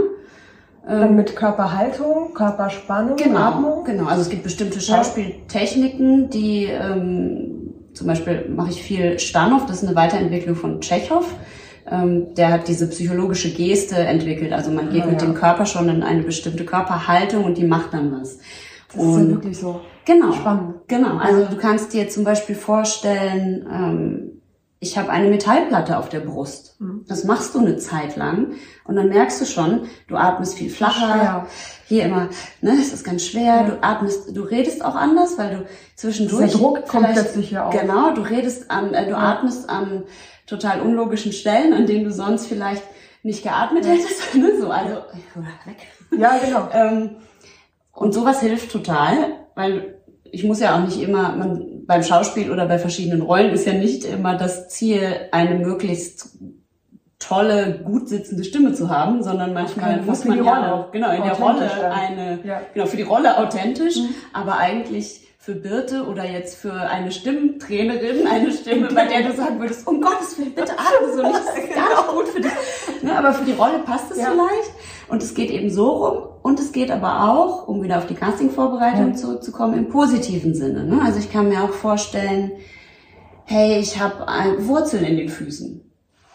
[0.89, 3.85] Dann mit Körperhaltung, Körperspannung, Genau, Atmung.
[3.85, 4.07] genau.
[4.07, 9.89] Also es gibt bestimmte Schauspieltechniken, die ähm, zum Beispiel mache ich viel Stanov, das ist
[9.89, 11.25] eine Weiterentwicklung von Tschechow.
[11.91, 14.53] Ähm, der hat diese psychologische Geste entwickelt.
[14.53, 15.27] Also man geht Ah, mit ja.
[15.27, 18.39] dem Körper schon in eine bestimmte Körperhaltung und die macht dann was.
[18.95, 19.81] Das ist ja wirklich so.
[20.07, 20.33] Genau.
[20.33, 20.75] Spannend.
[20.87, 21.19] Genau.
[21.19, 24.38] Also du kannst dir zum Beispiel vorstellen, ähm,
[24.81, 26.77] ich habe eine Metallplatte auf der Brust.
[26.81, 27.05] Mhm.
[27.09, 28.53] Das machst du eine Zeit lang
[28.85, 31.15] und dann merkst du schon, du atmest viel flacher.
[31.15, 31.47] Schwer.
[31.87, 32.29] Hier immer,
[32.61, 33.65] ne, es ist ganz schwer.
[33.65, 37.79] Du atmest, du redest auch anders, weil du zwischendurch Der Druck kommt plötzlich hier auf.
[37.79, 40.05] Genau, du redest an, äh, du atmest an
[40.47, 42.85] total unlogischen Stellen, an denen du sonst vielleicht
[43.23, 44.35] nicht geatmet hättest.
[44.35, 44.53] Ne?
[44.61, 45.77] So, also weg.
[46.17, 46.69] Ja, genau.
[46.73, 47.17] Ähm,
[47.93, 49.99] und sowas hilft total, weil
[50.31, 53.73] ich muss ja auch nicht immer, man, beim Schauspiel oder bei verschiedenen Rollen ist ja
[53.73, 56.29] nicht immer das Ziel, eine möglichst
[57.19, 60.03] tolle, gut sitzende Stimme zu haben, sondern manchmal Fall.
[60.03, 60.75] muss man ja Rolle.
[60.75, 62.61] auch, genau, in der Rolle eine, Ja.
[62.75, 63.97] genau, für die Rolle authentisch,
[64.33, 69.59] aber eigentlich für Birte oder jetzt für eine Stimmtrainerin, eine Stimme, bei der du sagen
[69.59, 72.53] würdest, um Gottes Willen, bitte atme so nicht, das ist gar nicht gut für dich.
[73.19, 74.27] Aber für die Rolle passt es Ja.
[74.33, 74.73] vielleicht.
[75.09, 76.23] Und es geht eben so rum.
[76.43, 79.15] Und es geht aber auch, um wieder auf die Castingvorbereitung Ja.
[79.15, 80.85] zurückzukommen, im positiven Sinne.
[80.85, 81.01] Ne?
[81.05, 82.53] Also ich kann mir auch vorstellen,
[83.45, 84.15] hey, ich habe
[84.67, 85.81] Wurzeln in den Füßen.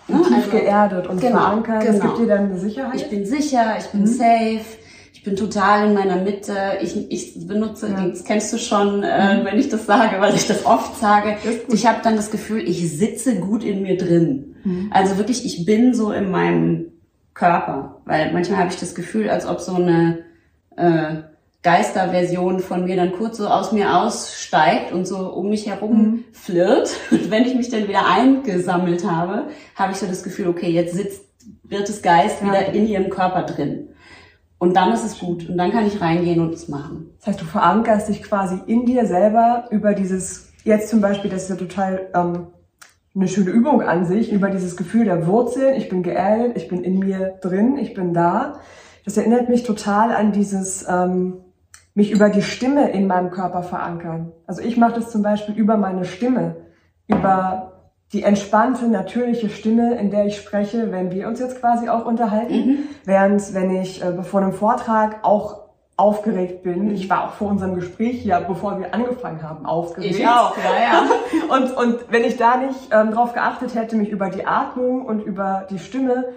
[0.08, 0.22] Ne?
[0.24, 1.88] Tief Also- geerdet und Genau, verankert.
[1.88, 2.06] Das genau.
[2.08, 2.96] gibt dir dann eine Sicherheit.
[2.96, 4.06] ich bin sicher, ich bin Mhm.
[4.08, 4.66] safe,
[5.14, 6.54] ich bin total in meiner Mitte.
[6.82, 8.02] Ich, ich benutze, Ja.
[8.02, 8.10] Mhm.
[8.12, 11.38] das kennst du schon, äh, wenn ich das sage, weil ich das oft sage.
[11.70, 14.53] Ich habe dann das Gefühl, ich sitze gut in mir drin.
[14.64, 14.90] Mhm.
[14.94, 16.86] Also wirklich, ich bin so in meinem
[17.34, 18.02] Körper.
[18.06, 20.20] Weil manchmal habe ich das Gefühl, als ob so eine
[20.76, 21.24] äh,
[21.64, 26.24] Geisterversion von mir dann kurz so aus mir aussteigt und so um mich herum Mhm.
[26.34, 26.90] flirrt.
[27.12, 29.46] Und wenn ich mich dann wieder eingesammelt habe,
[29.76, 31.24] habe ich so das Gefühl, okay, jetzt sitzt
[31.64, 32.48] Birtes Geist Ja.
[32.48, 33.90] wieder in ihrem Körper drin.
[34.60, 35.50] Und dann ist es gut.
[35.50, 37.10] Und dann kann ich reingehen und es machen.
[37.20, 41.44] Das heißt, du verankerst dich quasi in dir selber über dieses, jetzt zum Beispiel, das
[41.44, 42.48] ist ja total ähm,
[43.16, 46.84] eine schöne Übung an sich, über dieses Gefühl der Wurzeln, ich bin geerdet, ich bin
[46.84, 48.60] in mir drin, ich bin da.
[49.06, 51.44] Das erinnert mich total an dieses, ähm,
[51.94, 54.32] mich über die Stimme in meinem Körper verankern.
[54.48, 56.56] Also ich mache das zum Beispiel über meine Stimme,
[57.08, 57.74] über
[58.14, 62.90] die entspannte, natürliche Stimme, in der ich spreche, wenn wir uns jetzt quasi auch unterhalten.
[63.06, 65.63] Während wenn ich äh, bevor einem Vortrag auch
[65.96, 70.18] aufgeregt bin, ich war auch vor unserem Gespräch hier, bevor wir angefangen haben, aufgeregt.
[70.18, 70.52] ja,
[70.82, 71.56] ja.
[71.56, 75.22] Und, und wenn ich da nicht ähm, darauf geachtet hätte, mich über die Atmung und
[75.22, 76.30] über die Stimme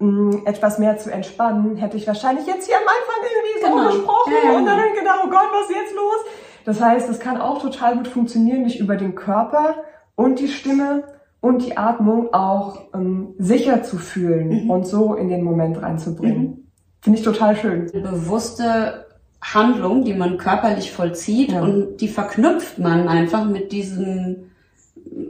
[0.00, 3.86] mh, etwas mehr zu entspannen, hätte ich wahrscheinlich jetzt hier am Anfang irgendwie so Genau.
[3.96, 6.16] gesprochen Ja, ja, und dann gedacht, oh Gott, was ist jetzt los?
[6.64, 9.76] Das heißt, es kann auch total gut funktionieren, dich über den Körper
[10.16, 11.04] und die Stimme
[11.40, 14.70] und die Atmung auch ähm, sicher zu fühlen Mhm.
[14.70, 16.63] und so in den Moment reinzubringen.
[17.04, 17.90] Finde ich total schön.
[17.92, 19.04] bewusste
[19.42, 21.60] Handlung, die man körperlich vollzieht Ja.
[21.60, 24.50] und die verknüpft man einfach mit diesem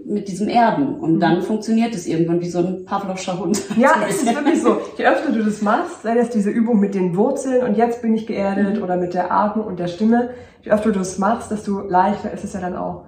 [0.06, 3.60] mit diesem Erden und dann funktioniert es irgendwann wie so ein Pavlovscher Hund.
[3.76, 3.82] Mhm.
[3.82, 4.78] Ja, es ist wirklich so.
[4.96, 8.14] Je öfter du das machst, sei das diese Übung mit den Wurzeln und jetzt bin
[8.14, 10.30] ich geerdet oder mit der Atmung und der Stimme,
[10.62, 13.04] je öfter du das machst, desto leichter ist es ja dann auch.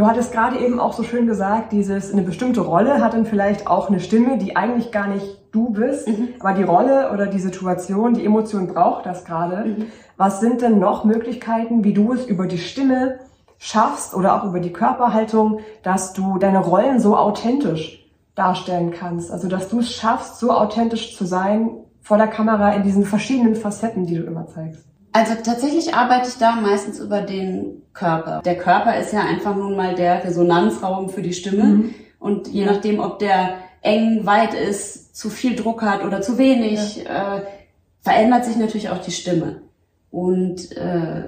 [0.00, 3.66] Du hattest gerade eben auch so schön gesagt, dieses, eine bestimmte Rolle hat dann vielleicht
[3.66, 6.08] auch eine Stimme, die eigentlich gar nicht du bist,
[6.38, 9.76] aber die Rolle oder die Situation, die Emotion braucht das gerade.
[10.16, 13.18] Was sind denn noch Möglichkeiten, wie du es über die Stimme
[13.58, 19.30] schaffst oder auch über die Körperhaltung, dass du deine Rollen so authentisch darstellen kannst.
[19.30, 23.54] Also dass du es schaffst, so authentisch zu sein vor der Kamera in diesen verschiedenen
[23.54, 24.82] Facetten, die du immer zeigst.
[25.12, 28.42] Also tatsächlich arbeite ich da meistens über den Körper.
[28.44, 31.90] Der Körper ist ja einfach nun mal der Resonanzraum für die Stimme.
[32.18, 37.06] Und je nachdem, ob der eng, weit ist, zu viel Druck hat oder zu wenig,
[37.06, 37.42] äh,
[38.00, 39.62] verändert sich natürlich auch die Stimme.
[40.10, 41.22] Und, äh,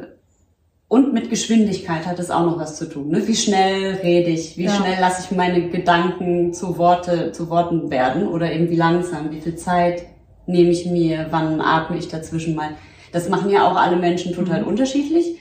[0.88, 3.09] und mit Geschwindigkeit hat es auch noch was zu tun.
[3.09, 3.27] Ne?
[3.27, 4.59] Wie schnell rede ich?
[4.59, 4.75] Wie Ja.
[4.75, 8.29] schnell lasse ich meine Gedanken zu Worte, zu Worten werden?
[8.29, 9.31] Oder eben wie langsam?
[9.31, 10.05] Wie viel Zeit
[10.46, 11.27] nehme ich mir?
[11.31, 12.70] Wann atme ich dazwischen mal?
[13.12, 15.38] Das machen ja auch alle Menschen total unterschiedlich.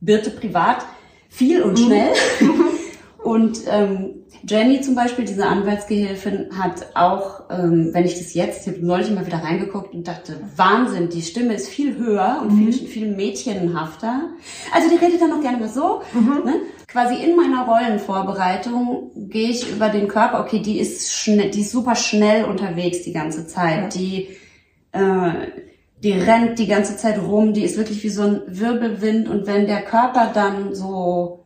[0.00, 0.84] Birte privat
[1.28, 2.12] viel und schnell.
[3.24, 8.74] Und ähm, Jenny zum Beispiel, diese Anwaltsgehilfin, hat auch, ähm, wenn ich das jetzt, ich
[8.74, 12.72] habe neulich mal wieder reingeguckt und dachte, Wahnsinn, die Stimme ist viel höher und viel,
[12.86, 14.28] viel mädchenhafter.
[14.74, 16.02] Also die redet dann noch gerne mal so.
[16.44, 16.60] Ne?
[16.86, 21.70] Quasi in meiner Rollenvorbereitung gehe ich über den Körper, okay, die ist schnell, die ist
[21.70, 23.94] super schnell unterwegs die ganze Zeit.
[23.94, 24.36] Die
[24.92, 25.30] äh,
[26.04, 29.66] die rennt die ganze Zeit rum, die ist wirklich wie so ein Wirbelwind und wenn
[29.66, 31.40] der Körper dann so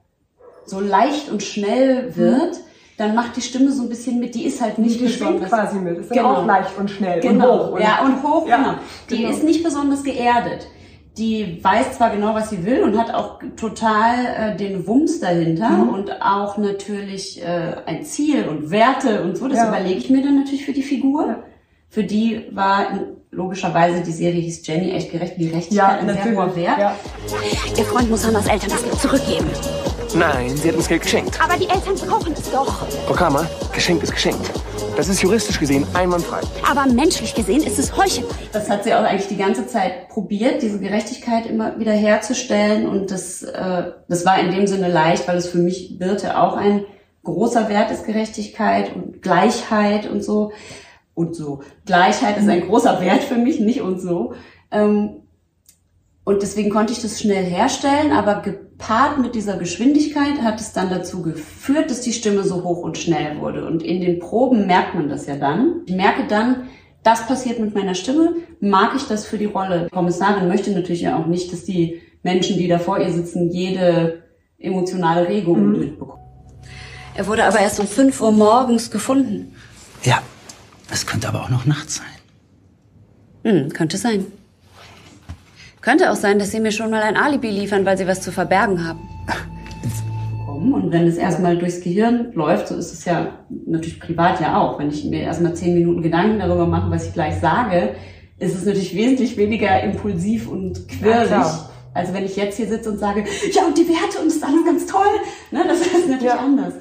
[0.67, 2.59] so leicht und schnell wird,
[2.99, 5.79] dann macht die Stimme so ein bisschen mit, die ist halt nicht Die besonders quasi
[5.79, 5.97] mit.
[5.99, 6.35] Ist Genau.
[6.35, 7.73] auch leicht und schnell genau, und hoch.
[7.77, 8.75] Und ja und hoch, Ja, genau.
[9.09, 9.31] Die genau.
[9.31, 10.67] ist nicht besonders geerdet.
[11.17, 14.15] Die weiß zwar genau, was sie will und hat auch total
[14.53, 15.89] äh, den Wumms dahinter Mhm.
[15.89, 19.49] und auch natürlich äh, ein Ziel und Werte und so.
[19.49, 19.69] Das Ja.
[19.69, 21.27] überlege ich mir dann natürlich für die Figur.
[21.29, 21.43] Ja.
[21.89, 22.89] Für die war
[23.31, 26.39] logischerweise die Serie hieß Jenny echt gerecht, Gerechtigkeit ja, ein sehr natürlich.
[26.39, 26.79] hoher Wert.
[26.79, 26.97] Ja.
[27.77, 29.47] Ihr Freund muss Hannas Eltern das Geld zurückgeben.
[30.15, 31.39] Nein, sie hat uns Geld geschenkt.
[31.43, 32.87] Aber die Eltern brauchen es doch.
[33.09, 34.51] Okama, geschenkt ist geschenkt.
[34.97, 36.41] Das ist juristisch gesehen einwandfrei.
[36.69, 38.27] Aber menschlich gesehen ist es Heuchelei.
[38.53, 42.89] Das hat sie auch eigentlich die ganze Zeit probiert, diese Gerechtigkeit immer wieder herzustellen.
[42.89, 46.57] Und das, äh, das war in dem Sinne leicht, weil es für mich Birte auch
[46.57, 46.85] ein
[47.23, 50.53] großer Wert ist, Gerechtigkeit und Gleichheit und so.
[51.19, 51.63] Und so.
[51.85, 54.35] Gleichheit ist ein großer Wert für mich, nicht und so.
[54.71, 55.23] Ähm,
[56.23, 60.91] und deswegen konnte ich das schnell herstellen, aber gepaart mit dieser Geschwindigkeit hat es dann
[60.91, 63.67] dazu geführt, dass die Stimme so hoch und schnell wurde.
[63.67, 65.81] Und in den Proben merkt man das ja dann.
[65.87, 66.69] Ich merke dann,
[67.03, 69.87] das passiert mit meiner Stimme, mag ich das für die Rolle.
[69.87, 73.51] Die Kommissarin möchte natürlich ja auch nicht, dass die Menschen, die da vor ihr sitzen,
[73.51, 74.23] jede
[74.57, 76.23] emotionale Regung mitbekommen.
[77.17, 79.57] Er wurde aber erst um 5 Uhr morgens gefunden.
[80.05, 80.23] Ja,
[80.91, 82.07] es könnte aber auch noch nachts sein.
[83.45, 84.27] Hm, könnte sein.
[85.81, 88.33] Könnte auch sein, dass sie mir schon mal ein Alibi liefern, weil sie was zu
[88.33, 89.01] verbergen haben.
[90.73, 93.29] Und wenn es erstmal durchs Gehirn läuft, so ist es ja
[93.67, 94.79] natürlich privat ja auch.
[94.79, 97.95] Wenn ich mir erstmal zehn Minuten Gedanken darüber mache, was ich gleich sage,
[98.39, 101.27] ist es natürlich wesentlich weniger impulsiv und Ja, quirlig.
[101.29, 101.71] klar.
[101.95, 104.45] als wenn ich jetzt hier sitze und sage, ja, und die Werte und das ist
[104.45, 105.07] alles ganz toll.
[105.53, 106.39] Ne, das ist natürlich Ja.
[106.39, 106.75] anders.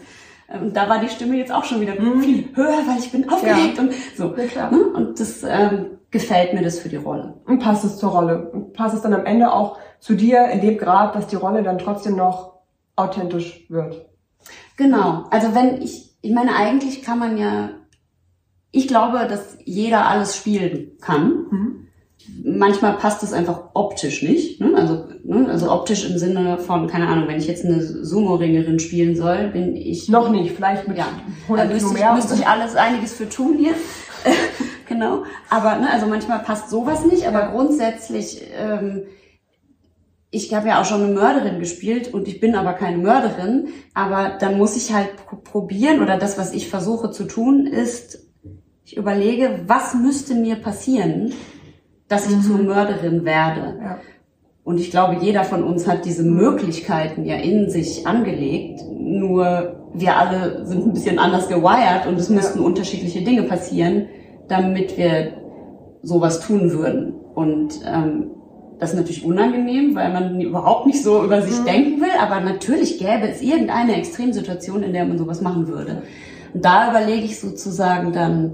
[0.49, 3.79] Und da war die Stimme jetzt auch schon wieder viel höher, weil ich bin aufgeregt
[3.79, 4.33] und so.
[4.55, 4.71] Ja.
[4.71, 4.81] Ne?
[4.93, 7.35] Und das ähm, gefällt mir das für die Rolle.
[7.45, 8.49] Und passt es zur Rolle?
[8.51, 11.63] Und passt es dann am Ende auch zu dir in dem Grad, dass die Rolle
[11.63, 12.59] dann trotzdem noch
[12.95, 14.05] authentisch wird?
[14.77, 15.25] Genau.
[15.31, 17.71] Also wenn ich, ich meine, eigentlich kann man ja,
[18.71, 21.86] ich glaube, dass jeder alles spielen kann.
[22.43, 24.59] Manchmal passt es einfach optisch nicht.
[24.59, 24.73] Ne?
[24.75, 25.47] Also, ne?
[25.49, 29.75] also optisch im Sinne von, keine Ahnung, wenn ich jetzt eine Sumo-Ringerin spielen soll, bin
[29.75, 31.07] ich Noch nicht, vielleicht mit ja,
[31.43, 33.73] 100 da Kilo müsste ich, müsste ich alles einiges für tun hier.
[34.87, 35.23] genau.
[35.49, 39.03] Aber ne, also manchmal passt sowas nicht, aber grundsätzlich, ähm,
[40.29, 44.37] ich habe ja auch schon eine Mörderin gespielt und ich bin aber keine Mörderin, aber
[44.39, 48.27] dann muss ich halt pro- probieren oder das, was ich versuche zu tun, ist,
[48.83, 51.33] ich überlege, was müsste mir passieren,
[52.07, 53.79] dass ich zur Mörderin werde.
[53.81, 53.99] Ja.
[54.63, 58.81] Und ich glaube, jeder von uns hat diese Möglichkeiten ja in sich angelegt.
[58.99, 64.07] Nur wir alle sind ein bisschen anders gewired und es müssten unterschiedliche Dinge passieren,
[64.49, 65.33] damit wir
[66.03, 67.13] sowas tun würden.
[67.33, 68.31] Und ähm,
[68.79, 72.11] das ist natürlich unangenehm, weil man überhaupt nicht so über sich denken will.
[72.21, 76.03] Aber natürlich gäbe es irgendeine Extremsituation, in der man sowas machen würde.
[76.53, 78.53] Und da überlege ich sozusagen dann,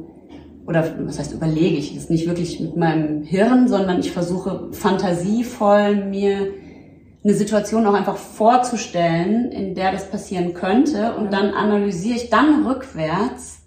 [0.66, 4.70] oder was heißt überlege ich, das ist nicht wirklich mit meinem Hirn, sondern ich versuche
[4.72, 6.54] fantasievoll mir
[7.24, 12.66] eine Situation auch einfach vorzustellen, in der das passieren könnte und dann analysiere ich dann
[12.66, 13.60] rückwärts,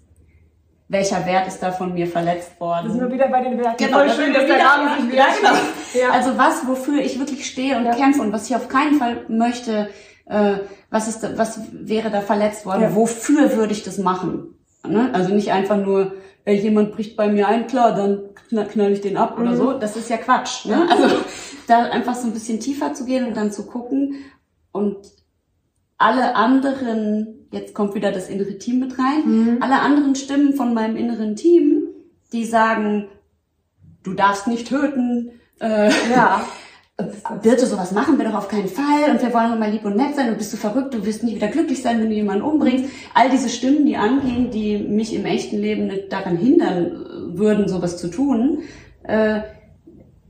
[0.89, 2.85] welcher Wert ist da von mir verletzt worden.
[2.87, 3.83] Da sind wir wieder bei den Werten.
[3.83, 5.53] Genau, Voll schön, dass der Rahmen sich wieder ja, genau.
[5.93, 6.11] Ja.
[6.11, 7.95] Also was, wofür ich wirklich stehe und Ja.
[7.95, 9.89] kämpfe und was ich auf keinen Fall möchte,
[10.27, 10.57] äh,
[10.89, 12.83] was ist, da, was wäre da verletzt worden?
[12.83, 12.95] Ja.
[12.95, 14.56] Wofür würde ich das machen?
[14.89, 15.09] Ne?
[15.13, 16.13] Also nicht einfach nur,
[16.45, 18.19] äh, jemand bricht bei mir ein, klar, dann
[18.49, 19.55] knall, knall ich den ab oder Mhm.
[19.57, 19.73] so.
[19.73, 20.65] Das ist ja Quatsch.
[20.65, 20.87] Ne?
[20.89, 21.15] Also
[21.67, 24.15] da einfach so ein bisschen tiefer zu gehen und dann zu gucken
[24.71, 24.97] und
[25.97, 29.57] alle anderen, jetzt kommt wieder das innere Team mit rein, Mhm.
[29.61, 31.83] alle anderen Stimmen von meinem inneren Team,
[32.33, 33.07] die sagen,
[34.03, 36.45] du darfst nicht töten, äh, Ja.
[37.43, 39.95] Birte, sowas machen wir doch auf keinen Fall und wir wollen doch mal lieb und
[39.95, 42.41] nett sein und bist du verrückt, du wirst nicht wieder glücklich sein, wenn du jemanden
[42.41, 42.85] umbringst.
[43.13, 47.97] All diese Stimmen, die angehen, die mich im echten Leben nicht daran hindern würden, sowas
[47.97, 48.63] zu tun,
[49.03, 49.41] äh,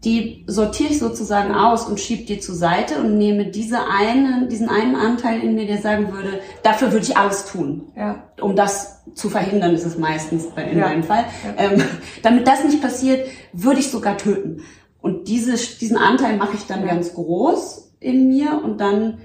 [0.03, 4.67] die sortiere ich sozusagen aus und schiebe die zur Seite und nehme diese einen, diesen
[4.69, 7.93] einen Anteil in mir, der sagen würde, dafür würde ich alles tun.
[7.95, 8.23] Ja.
[8.41, 10.87] Um das zu verhindern, ist es meistens in ja.
[10.87, 11.23] meinem Fall.
[11.57, 11.71] Ja.
[11.71, 11.81] Ähm,
[12.23, 14.63] damit das nicht passiert, würde ich sogar töten.
[15.07, 16.87] Und diese, diesen Anteil mache ich dann ja.
[16.87, 19.19] ganz groß in mir und dann,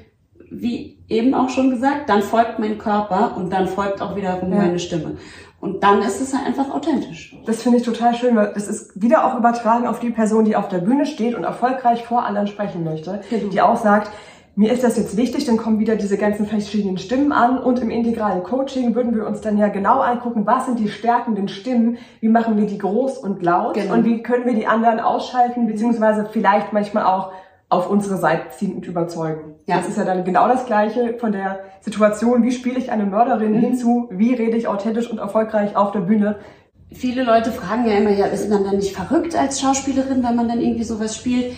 [0.49, 4.79] wie eben auch schon gesagt, dann folgt mein Körper und dann folgt auch wiederum meine
[4.79, 5.17] Stimme.
[5.61, 7.37] Und dann ist es halt einfach authentisch.
[7.47, 10.55] Das finde ich total schön, weil das ist wieder auch übertragen auf die Person, die
[10.55, 13.49] auf der Bühne steht und erfolgreich vor anderen sprechen möchte, genau.
[13.51, 14.13] die auch sagt,
[14.55, 17.91] mir ist das jetzt wichtig, dann kommen wieder diese ganzen verschiedenen Stimmen an und im
[17.91, 22.29] integralen Coaching würden wir uns dann ja genau angucken, was sind die stärkenden Stimmen, wie
[22.29, 23.95] machen wir die groß und laut genau.
[23.95, 27.33] und wie können wir die anderen ausschalten, beziehungsweise vielleicht manchmal auch
[27.71, 29.55] auf unsere Seite ziehen und überzeugen.
[29.65, 29.79] Ja.
[29.79, 33.53] Das ist ja dann genau das Gleiche von der Situation, wie spiele ich eine Mörderin
[33.53, 33.61] mhm.
[33.61, 36.37] hinzu, wie rede ich authentisch und erfolgreich auf der Bühne.
[36.95, 40.49] Viele Leute fragen ja immer, ja, ist man dann nicht verrückt als Schauspielerin, wenn man
[40.49, 41.55] dann irgendwie sowas spielt?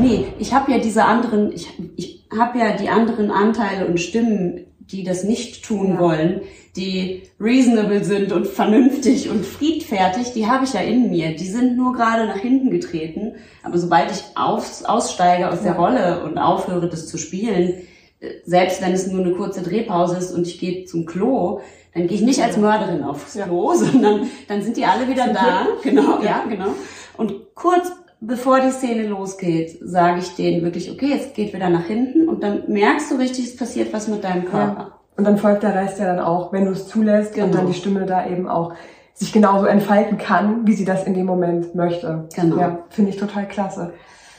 [0.00, 4.64] Nee, ich habe ja diese anderen, ich, ich habe ja die anderen Anteile und Stimmen,
[4.90, 5.98] die das nicht tun ja.
[5.98, 6.40] wollen,
[6.76, 11.34] die reasonable sind und vernünftig und friedfertig, die habe ich ja in mir.
[11.34, 13.32] Die sind nur gerade nach hinten getreten.
[13.62, 17.74] Aber sobald ich auf, aussteige aus der Rolle und aufhöre, das zu spielen,
[18.20, 21.60] äh, selbst wenn es nur eine kurze Drehpause ist und ich gehe zum Klo,
[21.94, 25.66] dann gehe ich nicht als Mörderin aufs Klo, sondern dann sind die alle wieder da.
[25.82, 26.68] Genau, ja, genau.
[27.16, 31.84] Und kurz bevor die Szene losgeht, sage ich denen wirklich, okay, es geht wieder nach
[31.84, 34.80] hinten und dann merkst du richtig, es passiert was mit deinem Körper.
[34.80, 34.92] Ja.
[35.16, 37.46] Und dann folgt der Rest ja dann auch, wenn du es zulässt genau.
[37.46, 38.74] und dann die Stimme da eben auch
[39.14, 42.28] sich genauso entfalten kann, wie sie das in dem Moment möchte.
[42.36, 42.56] Genau.
[42.56, 43.94] Ja, finde ich total klasse.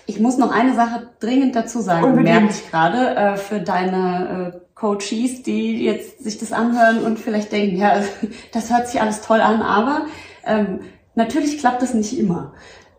[0.06, 2.30] Ich muss noch eine Sache dringend dazu sagen, Unbedingt.
[2.30, 7.52] merke ich gerade, äh, für deine äh, Coaches, die jetzt sich das anhören und vielleicht
[7.52, 8.02] denken, ja,
[8.54, 10.06] das hört sich alles toll an, aber
[10.46, 10.82] ähm,
[11.16, 12.54] natürlich klappt das nicht immer.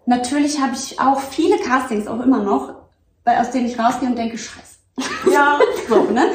[0.07, 2.75] Natürlich habe ich auch viele Castings, auch immer noch,
[3.25, 4.71] aus denen ich rausgehe und denke, scheiße
[5.33, 6.27] ja, so, ne?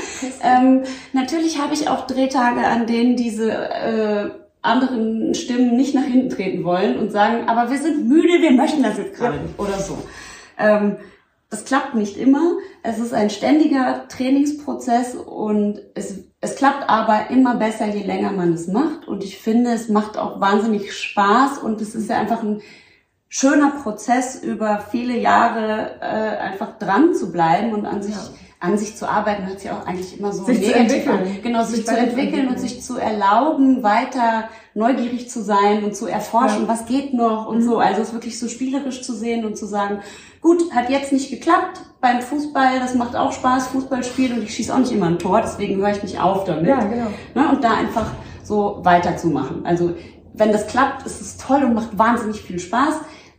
[0.42, 4.30] ähm, natürlich habe ich auch Drehtage, an denen diese äh,
[4.64, 8.82] anderen Stimmen nicht nach hinten treten wollen und sagen, aber wir sind müde, wir möchten
[8.82, 10.00] das jetzt gerade nicht oder so.
[10.58, 10.98] Ähm,
[11.56, 12.58] das klappt nicht immer.
[12.84, 18.52] Es ist ein ständiger Trainingsprozess und es, es klappt aber immer besser, je länger man
[18.52, 19.08] es macht.
[19.08, 22.62] Und ich finde, es macht auch wahnsinnig Spaß und es ist ja einfach ein
[23.30, 28.22] schöner Prozess, über viele Jahre äh, einfach dran zu bleiben und an sich ja
[28.60, 31.20] an sich zu arbeiten, hört sich auch eigentlich immer so sich negativ an.
[31.44, 36.08] Genau, sich, sich zu entwickeln und sich zu erlauben, weiter neugierig zu sein und zu
[36.08, 36.68] erforschen, ja.
[36.68, 37.64] was geht noch und mhm.
[37.64, 37.80] so.
[37.80, 40.00] Also es wirklich so spielerisch zu sehen und zu sagen,
[40.42, 44.56] gut, hat jetzt nicht geklappt beim Fußball, das macht auch Spaß, Fußball spielen und ich
[44.56, 46.68] schieße auch nicht immer ein Tor, deswegen höre ich nicht auf damit.
[46.68, 47.08] Ja, genau.
[47.34, 48.12] Ne, und da einfach
[48.44, 49.66] so weiterzumachen.
[49.66, 49.94] Also
[50.34, 52.96] wenn das klappt, ist es toll und macht wahnsinnig viel Spaß.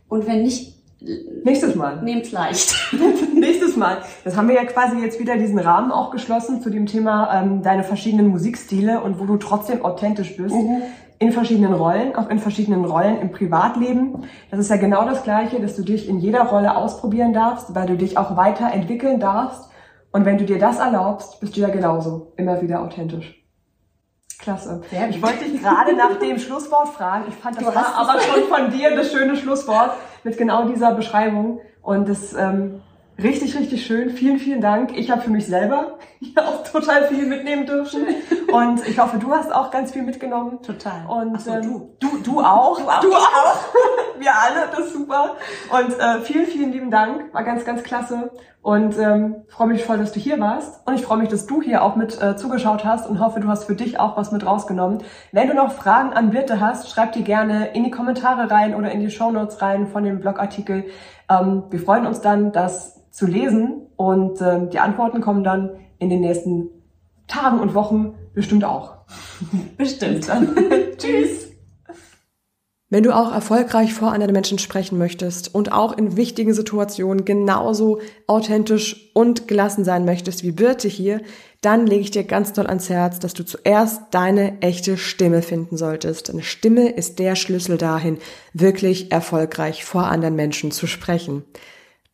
[0.07, 2.01] Und wenn nicht, Nächstes Mal.
[2.01, 2.73] Nehmt's leicht.
[3.35, 3.99] Nächstes Mal.
[4.23, 7.61] Das haben wir ja quasi jetzt wieder diesen Rahmen auch geschlossen zu dem Thema ähm,
[7.61, 10.55] deine verschiedenen Musikstile und wo du trotzdem authentisch bist.
[10.55, 10.81] Mhm.
[11.19, 14.25] In verschiedenen Rollen, auch in verschiedenen Rollen im Privatleben.
[14.51, 17.87] Das ist ja genau das Gleiche, dass du dich in jeder Rolle ausprobieren darfst, weil
[17.87, 19.69] du dich auch weiterentwickeln darfst.
[20.11, 23.37] Und wenn du dir das erlaubst, bist du ja genauso immer wieder authentisch.
[24.39, 24.81] Klasse.
[25.09, 27.25] Ich wollte dich gerade nach dem Schlusswort fragen.
[27.27, 29.91] Ich fand, das du war aber schon von dir das schöne Schlusswort
[30.27, 31.61] mit genau dieser Beschreibung.
[31.81, 32.81] Und das ähm,
[33.17, 34.09] richtig, richtig schön.
[34.09, 34.95] Vielen, vielen Dank.
[34.97, 35.97] Ich habe für mich selber
[36.35, 38.05] auch total viel mitnehmen dürfen.
[38.51, 40.61] Und ich hoffe, du hast auch ganz viel mitgenommen.
[40.61, 41.05] Total.
[41.07, 41.91] Und so, ähm, du.
[41.99, 42.17] du.
[42.23, 42.77] Du auch.
[42.77, 42.99] Du auch.
[42.99, 43.59] Du auch.
[44.19, 45.37] Wir alle, das ist super.
[45.71, 47.33] Und äh, vielen, vielen lieben Dank.
[47.33, 48.31] War ganz, ganz klasse.
[48.67, 50.85] Und ähm, freue mich voll, dass du hier warst.
[50.85, 53.47] Und ich freue mich, dass du hier auch mit äh, zugeschaut hast und hoffe, du
[53.47, 55.03] hast für dich auch was mit rausgenommen.
[55.31, 58.91] Wenn du noch Fragen an Birte hast, schreib die gerne in die Kommentare rein oder
[58.91, 60.83] in die Show Notes rein von dem Blogartikel.
[61.29, 66.09] Ähm, wir freuen uns dann, das zu lesen und ähm, die Antworten kommen dann in
[66.09, 66.67] den nächsten
[67.25, 68.97] Tagen und Wochen bestimmt auch.
[69.77, 70.29] Bestimmt.
[70.97, 71.46] Tschüss.
[72.89, 77.99] Wenn du auch erfolgreich vor anderen Menschen sprechen möchtest und auch in wichtigen Situationen genauso
[78.27, 81.19] authentisch und gelassen sein möchtest wie Birte hier,
[81.59, 85.75] dann lege ich dir ganz doll ans Herz, dass du zuerst deine echte Stimme finden
[85.75, 86.29] solltest.
[86.29, 88.19] Eine Stimme ist der Schlüssel dahin,
[88.53, 91.43] wirklich erfolgreich vor anderen Menschen zu sprechen.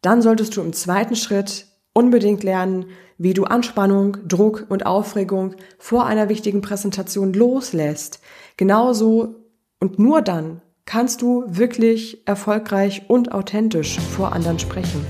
[0.02, 2.88] Dann solltest du im zweiten Schritt unbedingt lernen,
[3.20, 8.22] wie du Anspannung, Druck und Aufregung vor einer wichtigen Präsentation loslässt.
[8.58, 9.43] Genauso
[9.84, 15.06] und nur dann kannst du wirklich erfolgreich und authentisch vor anderen sprechen.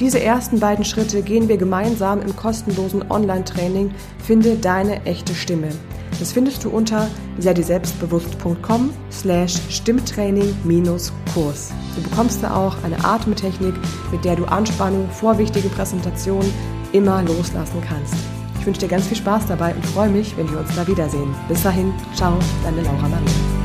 [0.00, 5.68] Diese ersten beiden Schritte gehen wir gemeinsam im kostenlosen Online-Training Finde deine echte Stimme.
[6.18, 7.06] Das findest du unter
[7.38, 11.72] selbstbewusst.com slash Stimmtraining-Kurs.
[11.94, 13.74] Du bekommst da auch eine Atemtechnik,
[14.10, 16.52] mit der du Anspannung vor wichtigen Präsentationen
[16.92, 18.14] immer loslassen kannst.
[18.58, 21.32] Ich wünsche dir ganz viel Spaß dabei und freue mich, wenn wir uns da wiedersehen.
[21.46, 23.55] Bis dahin, ciao, deine Laura Marie.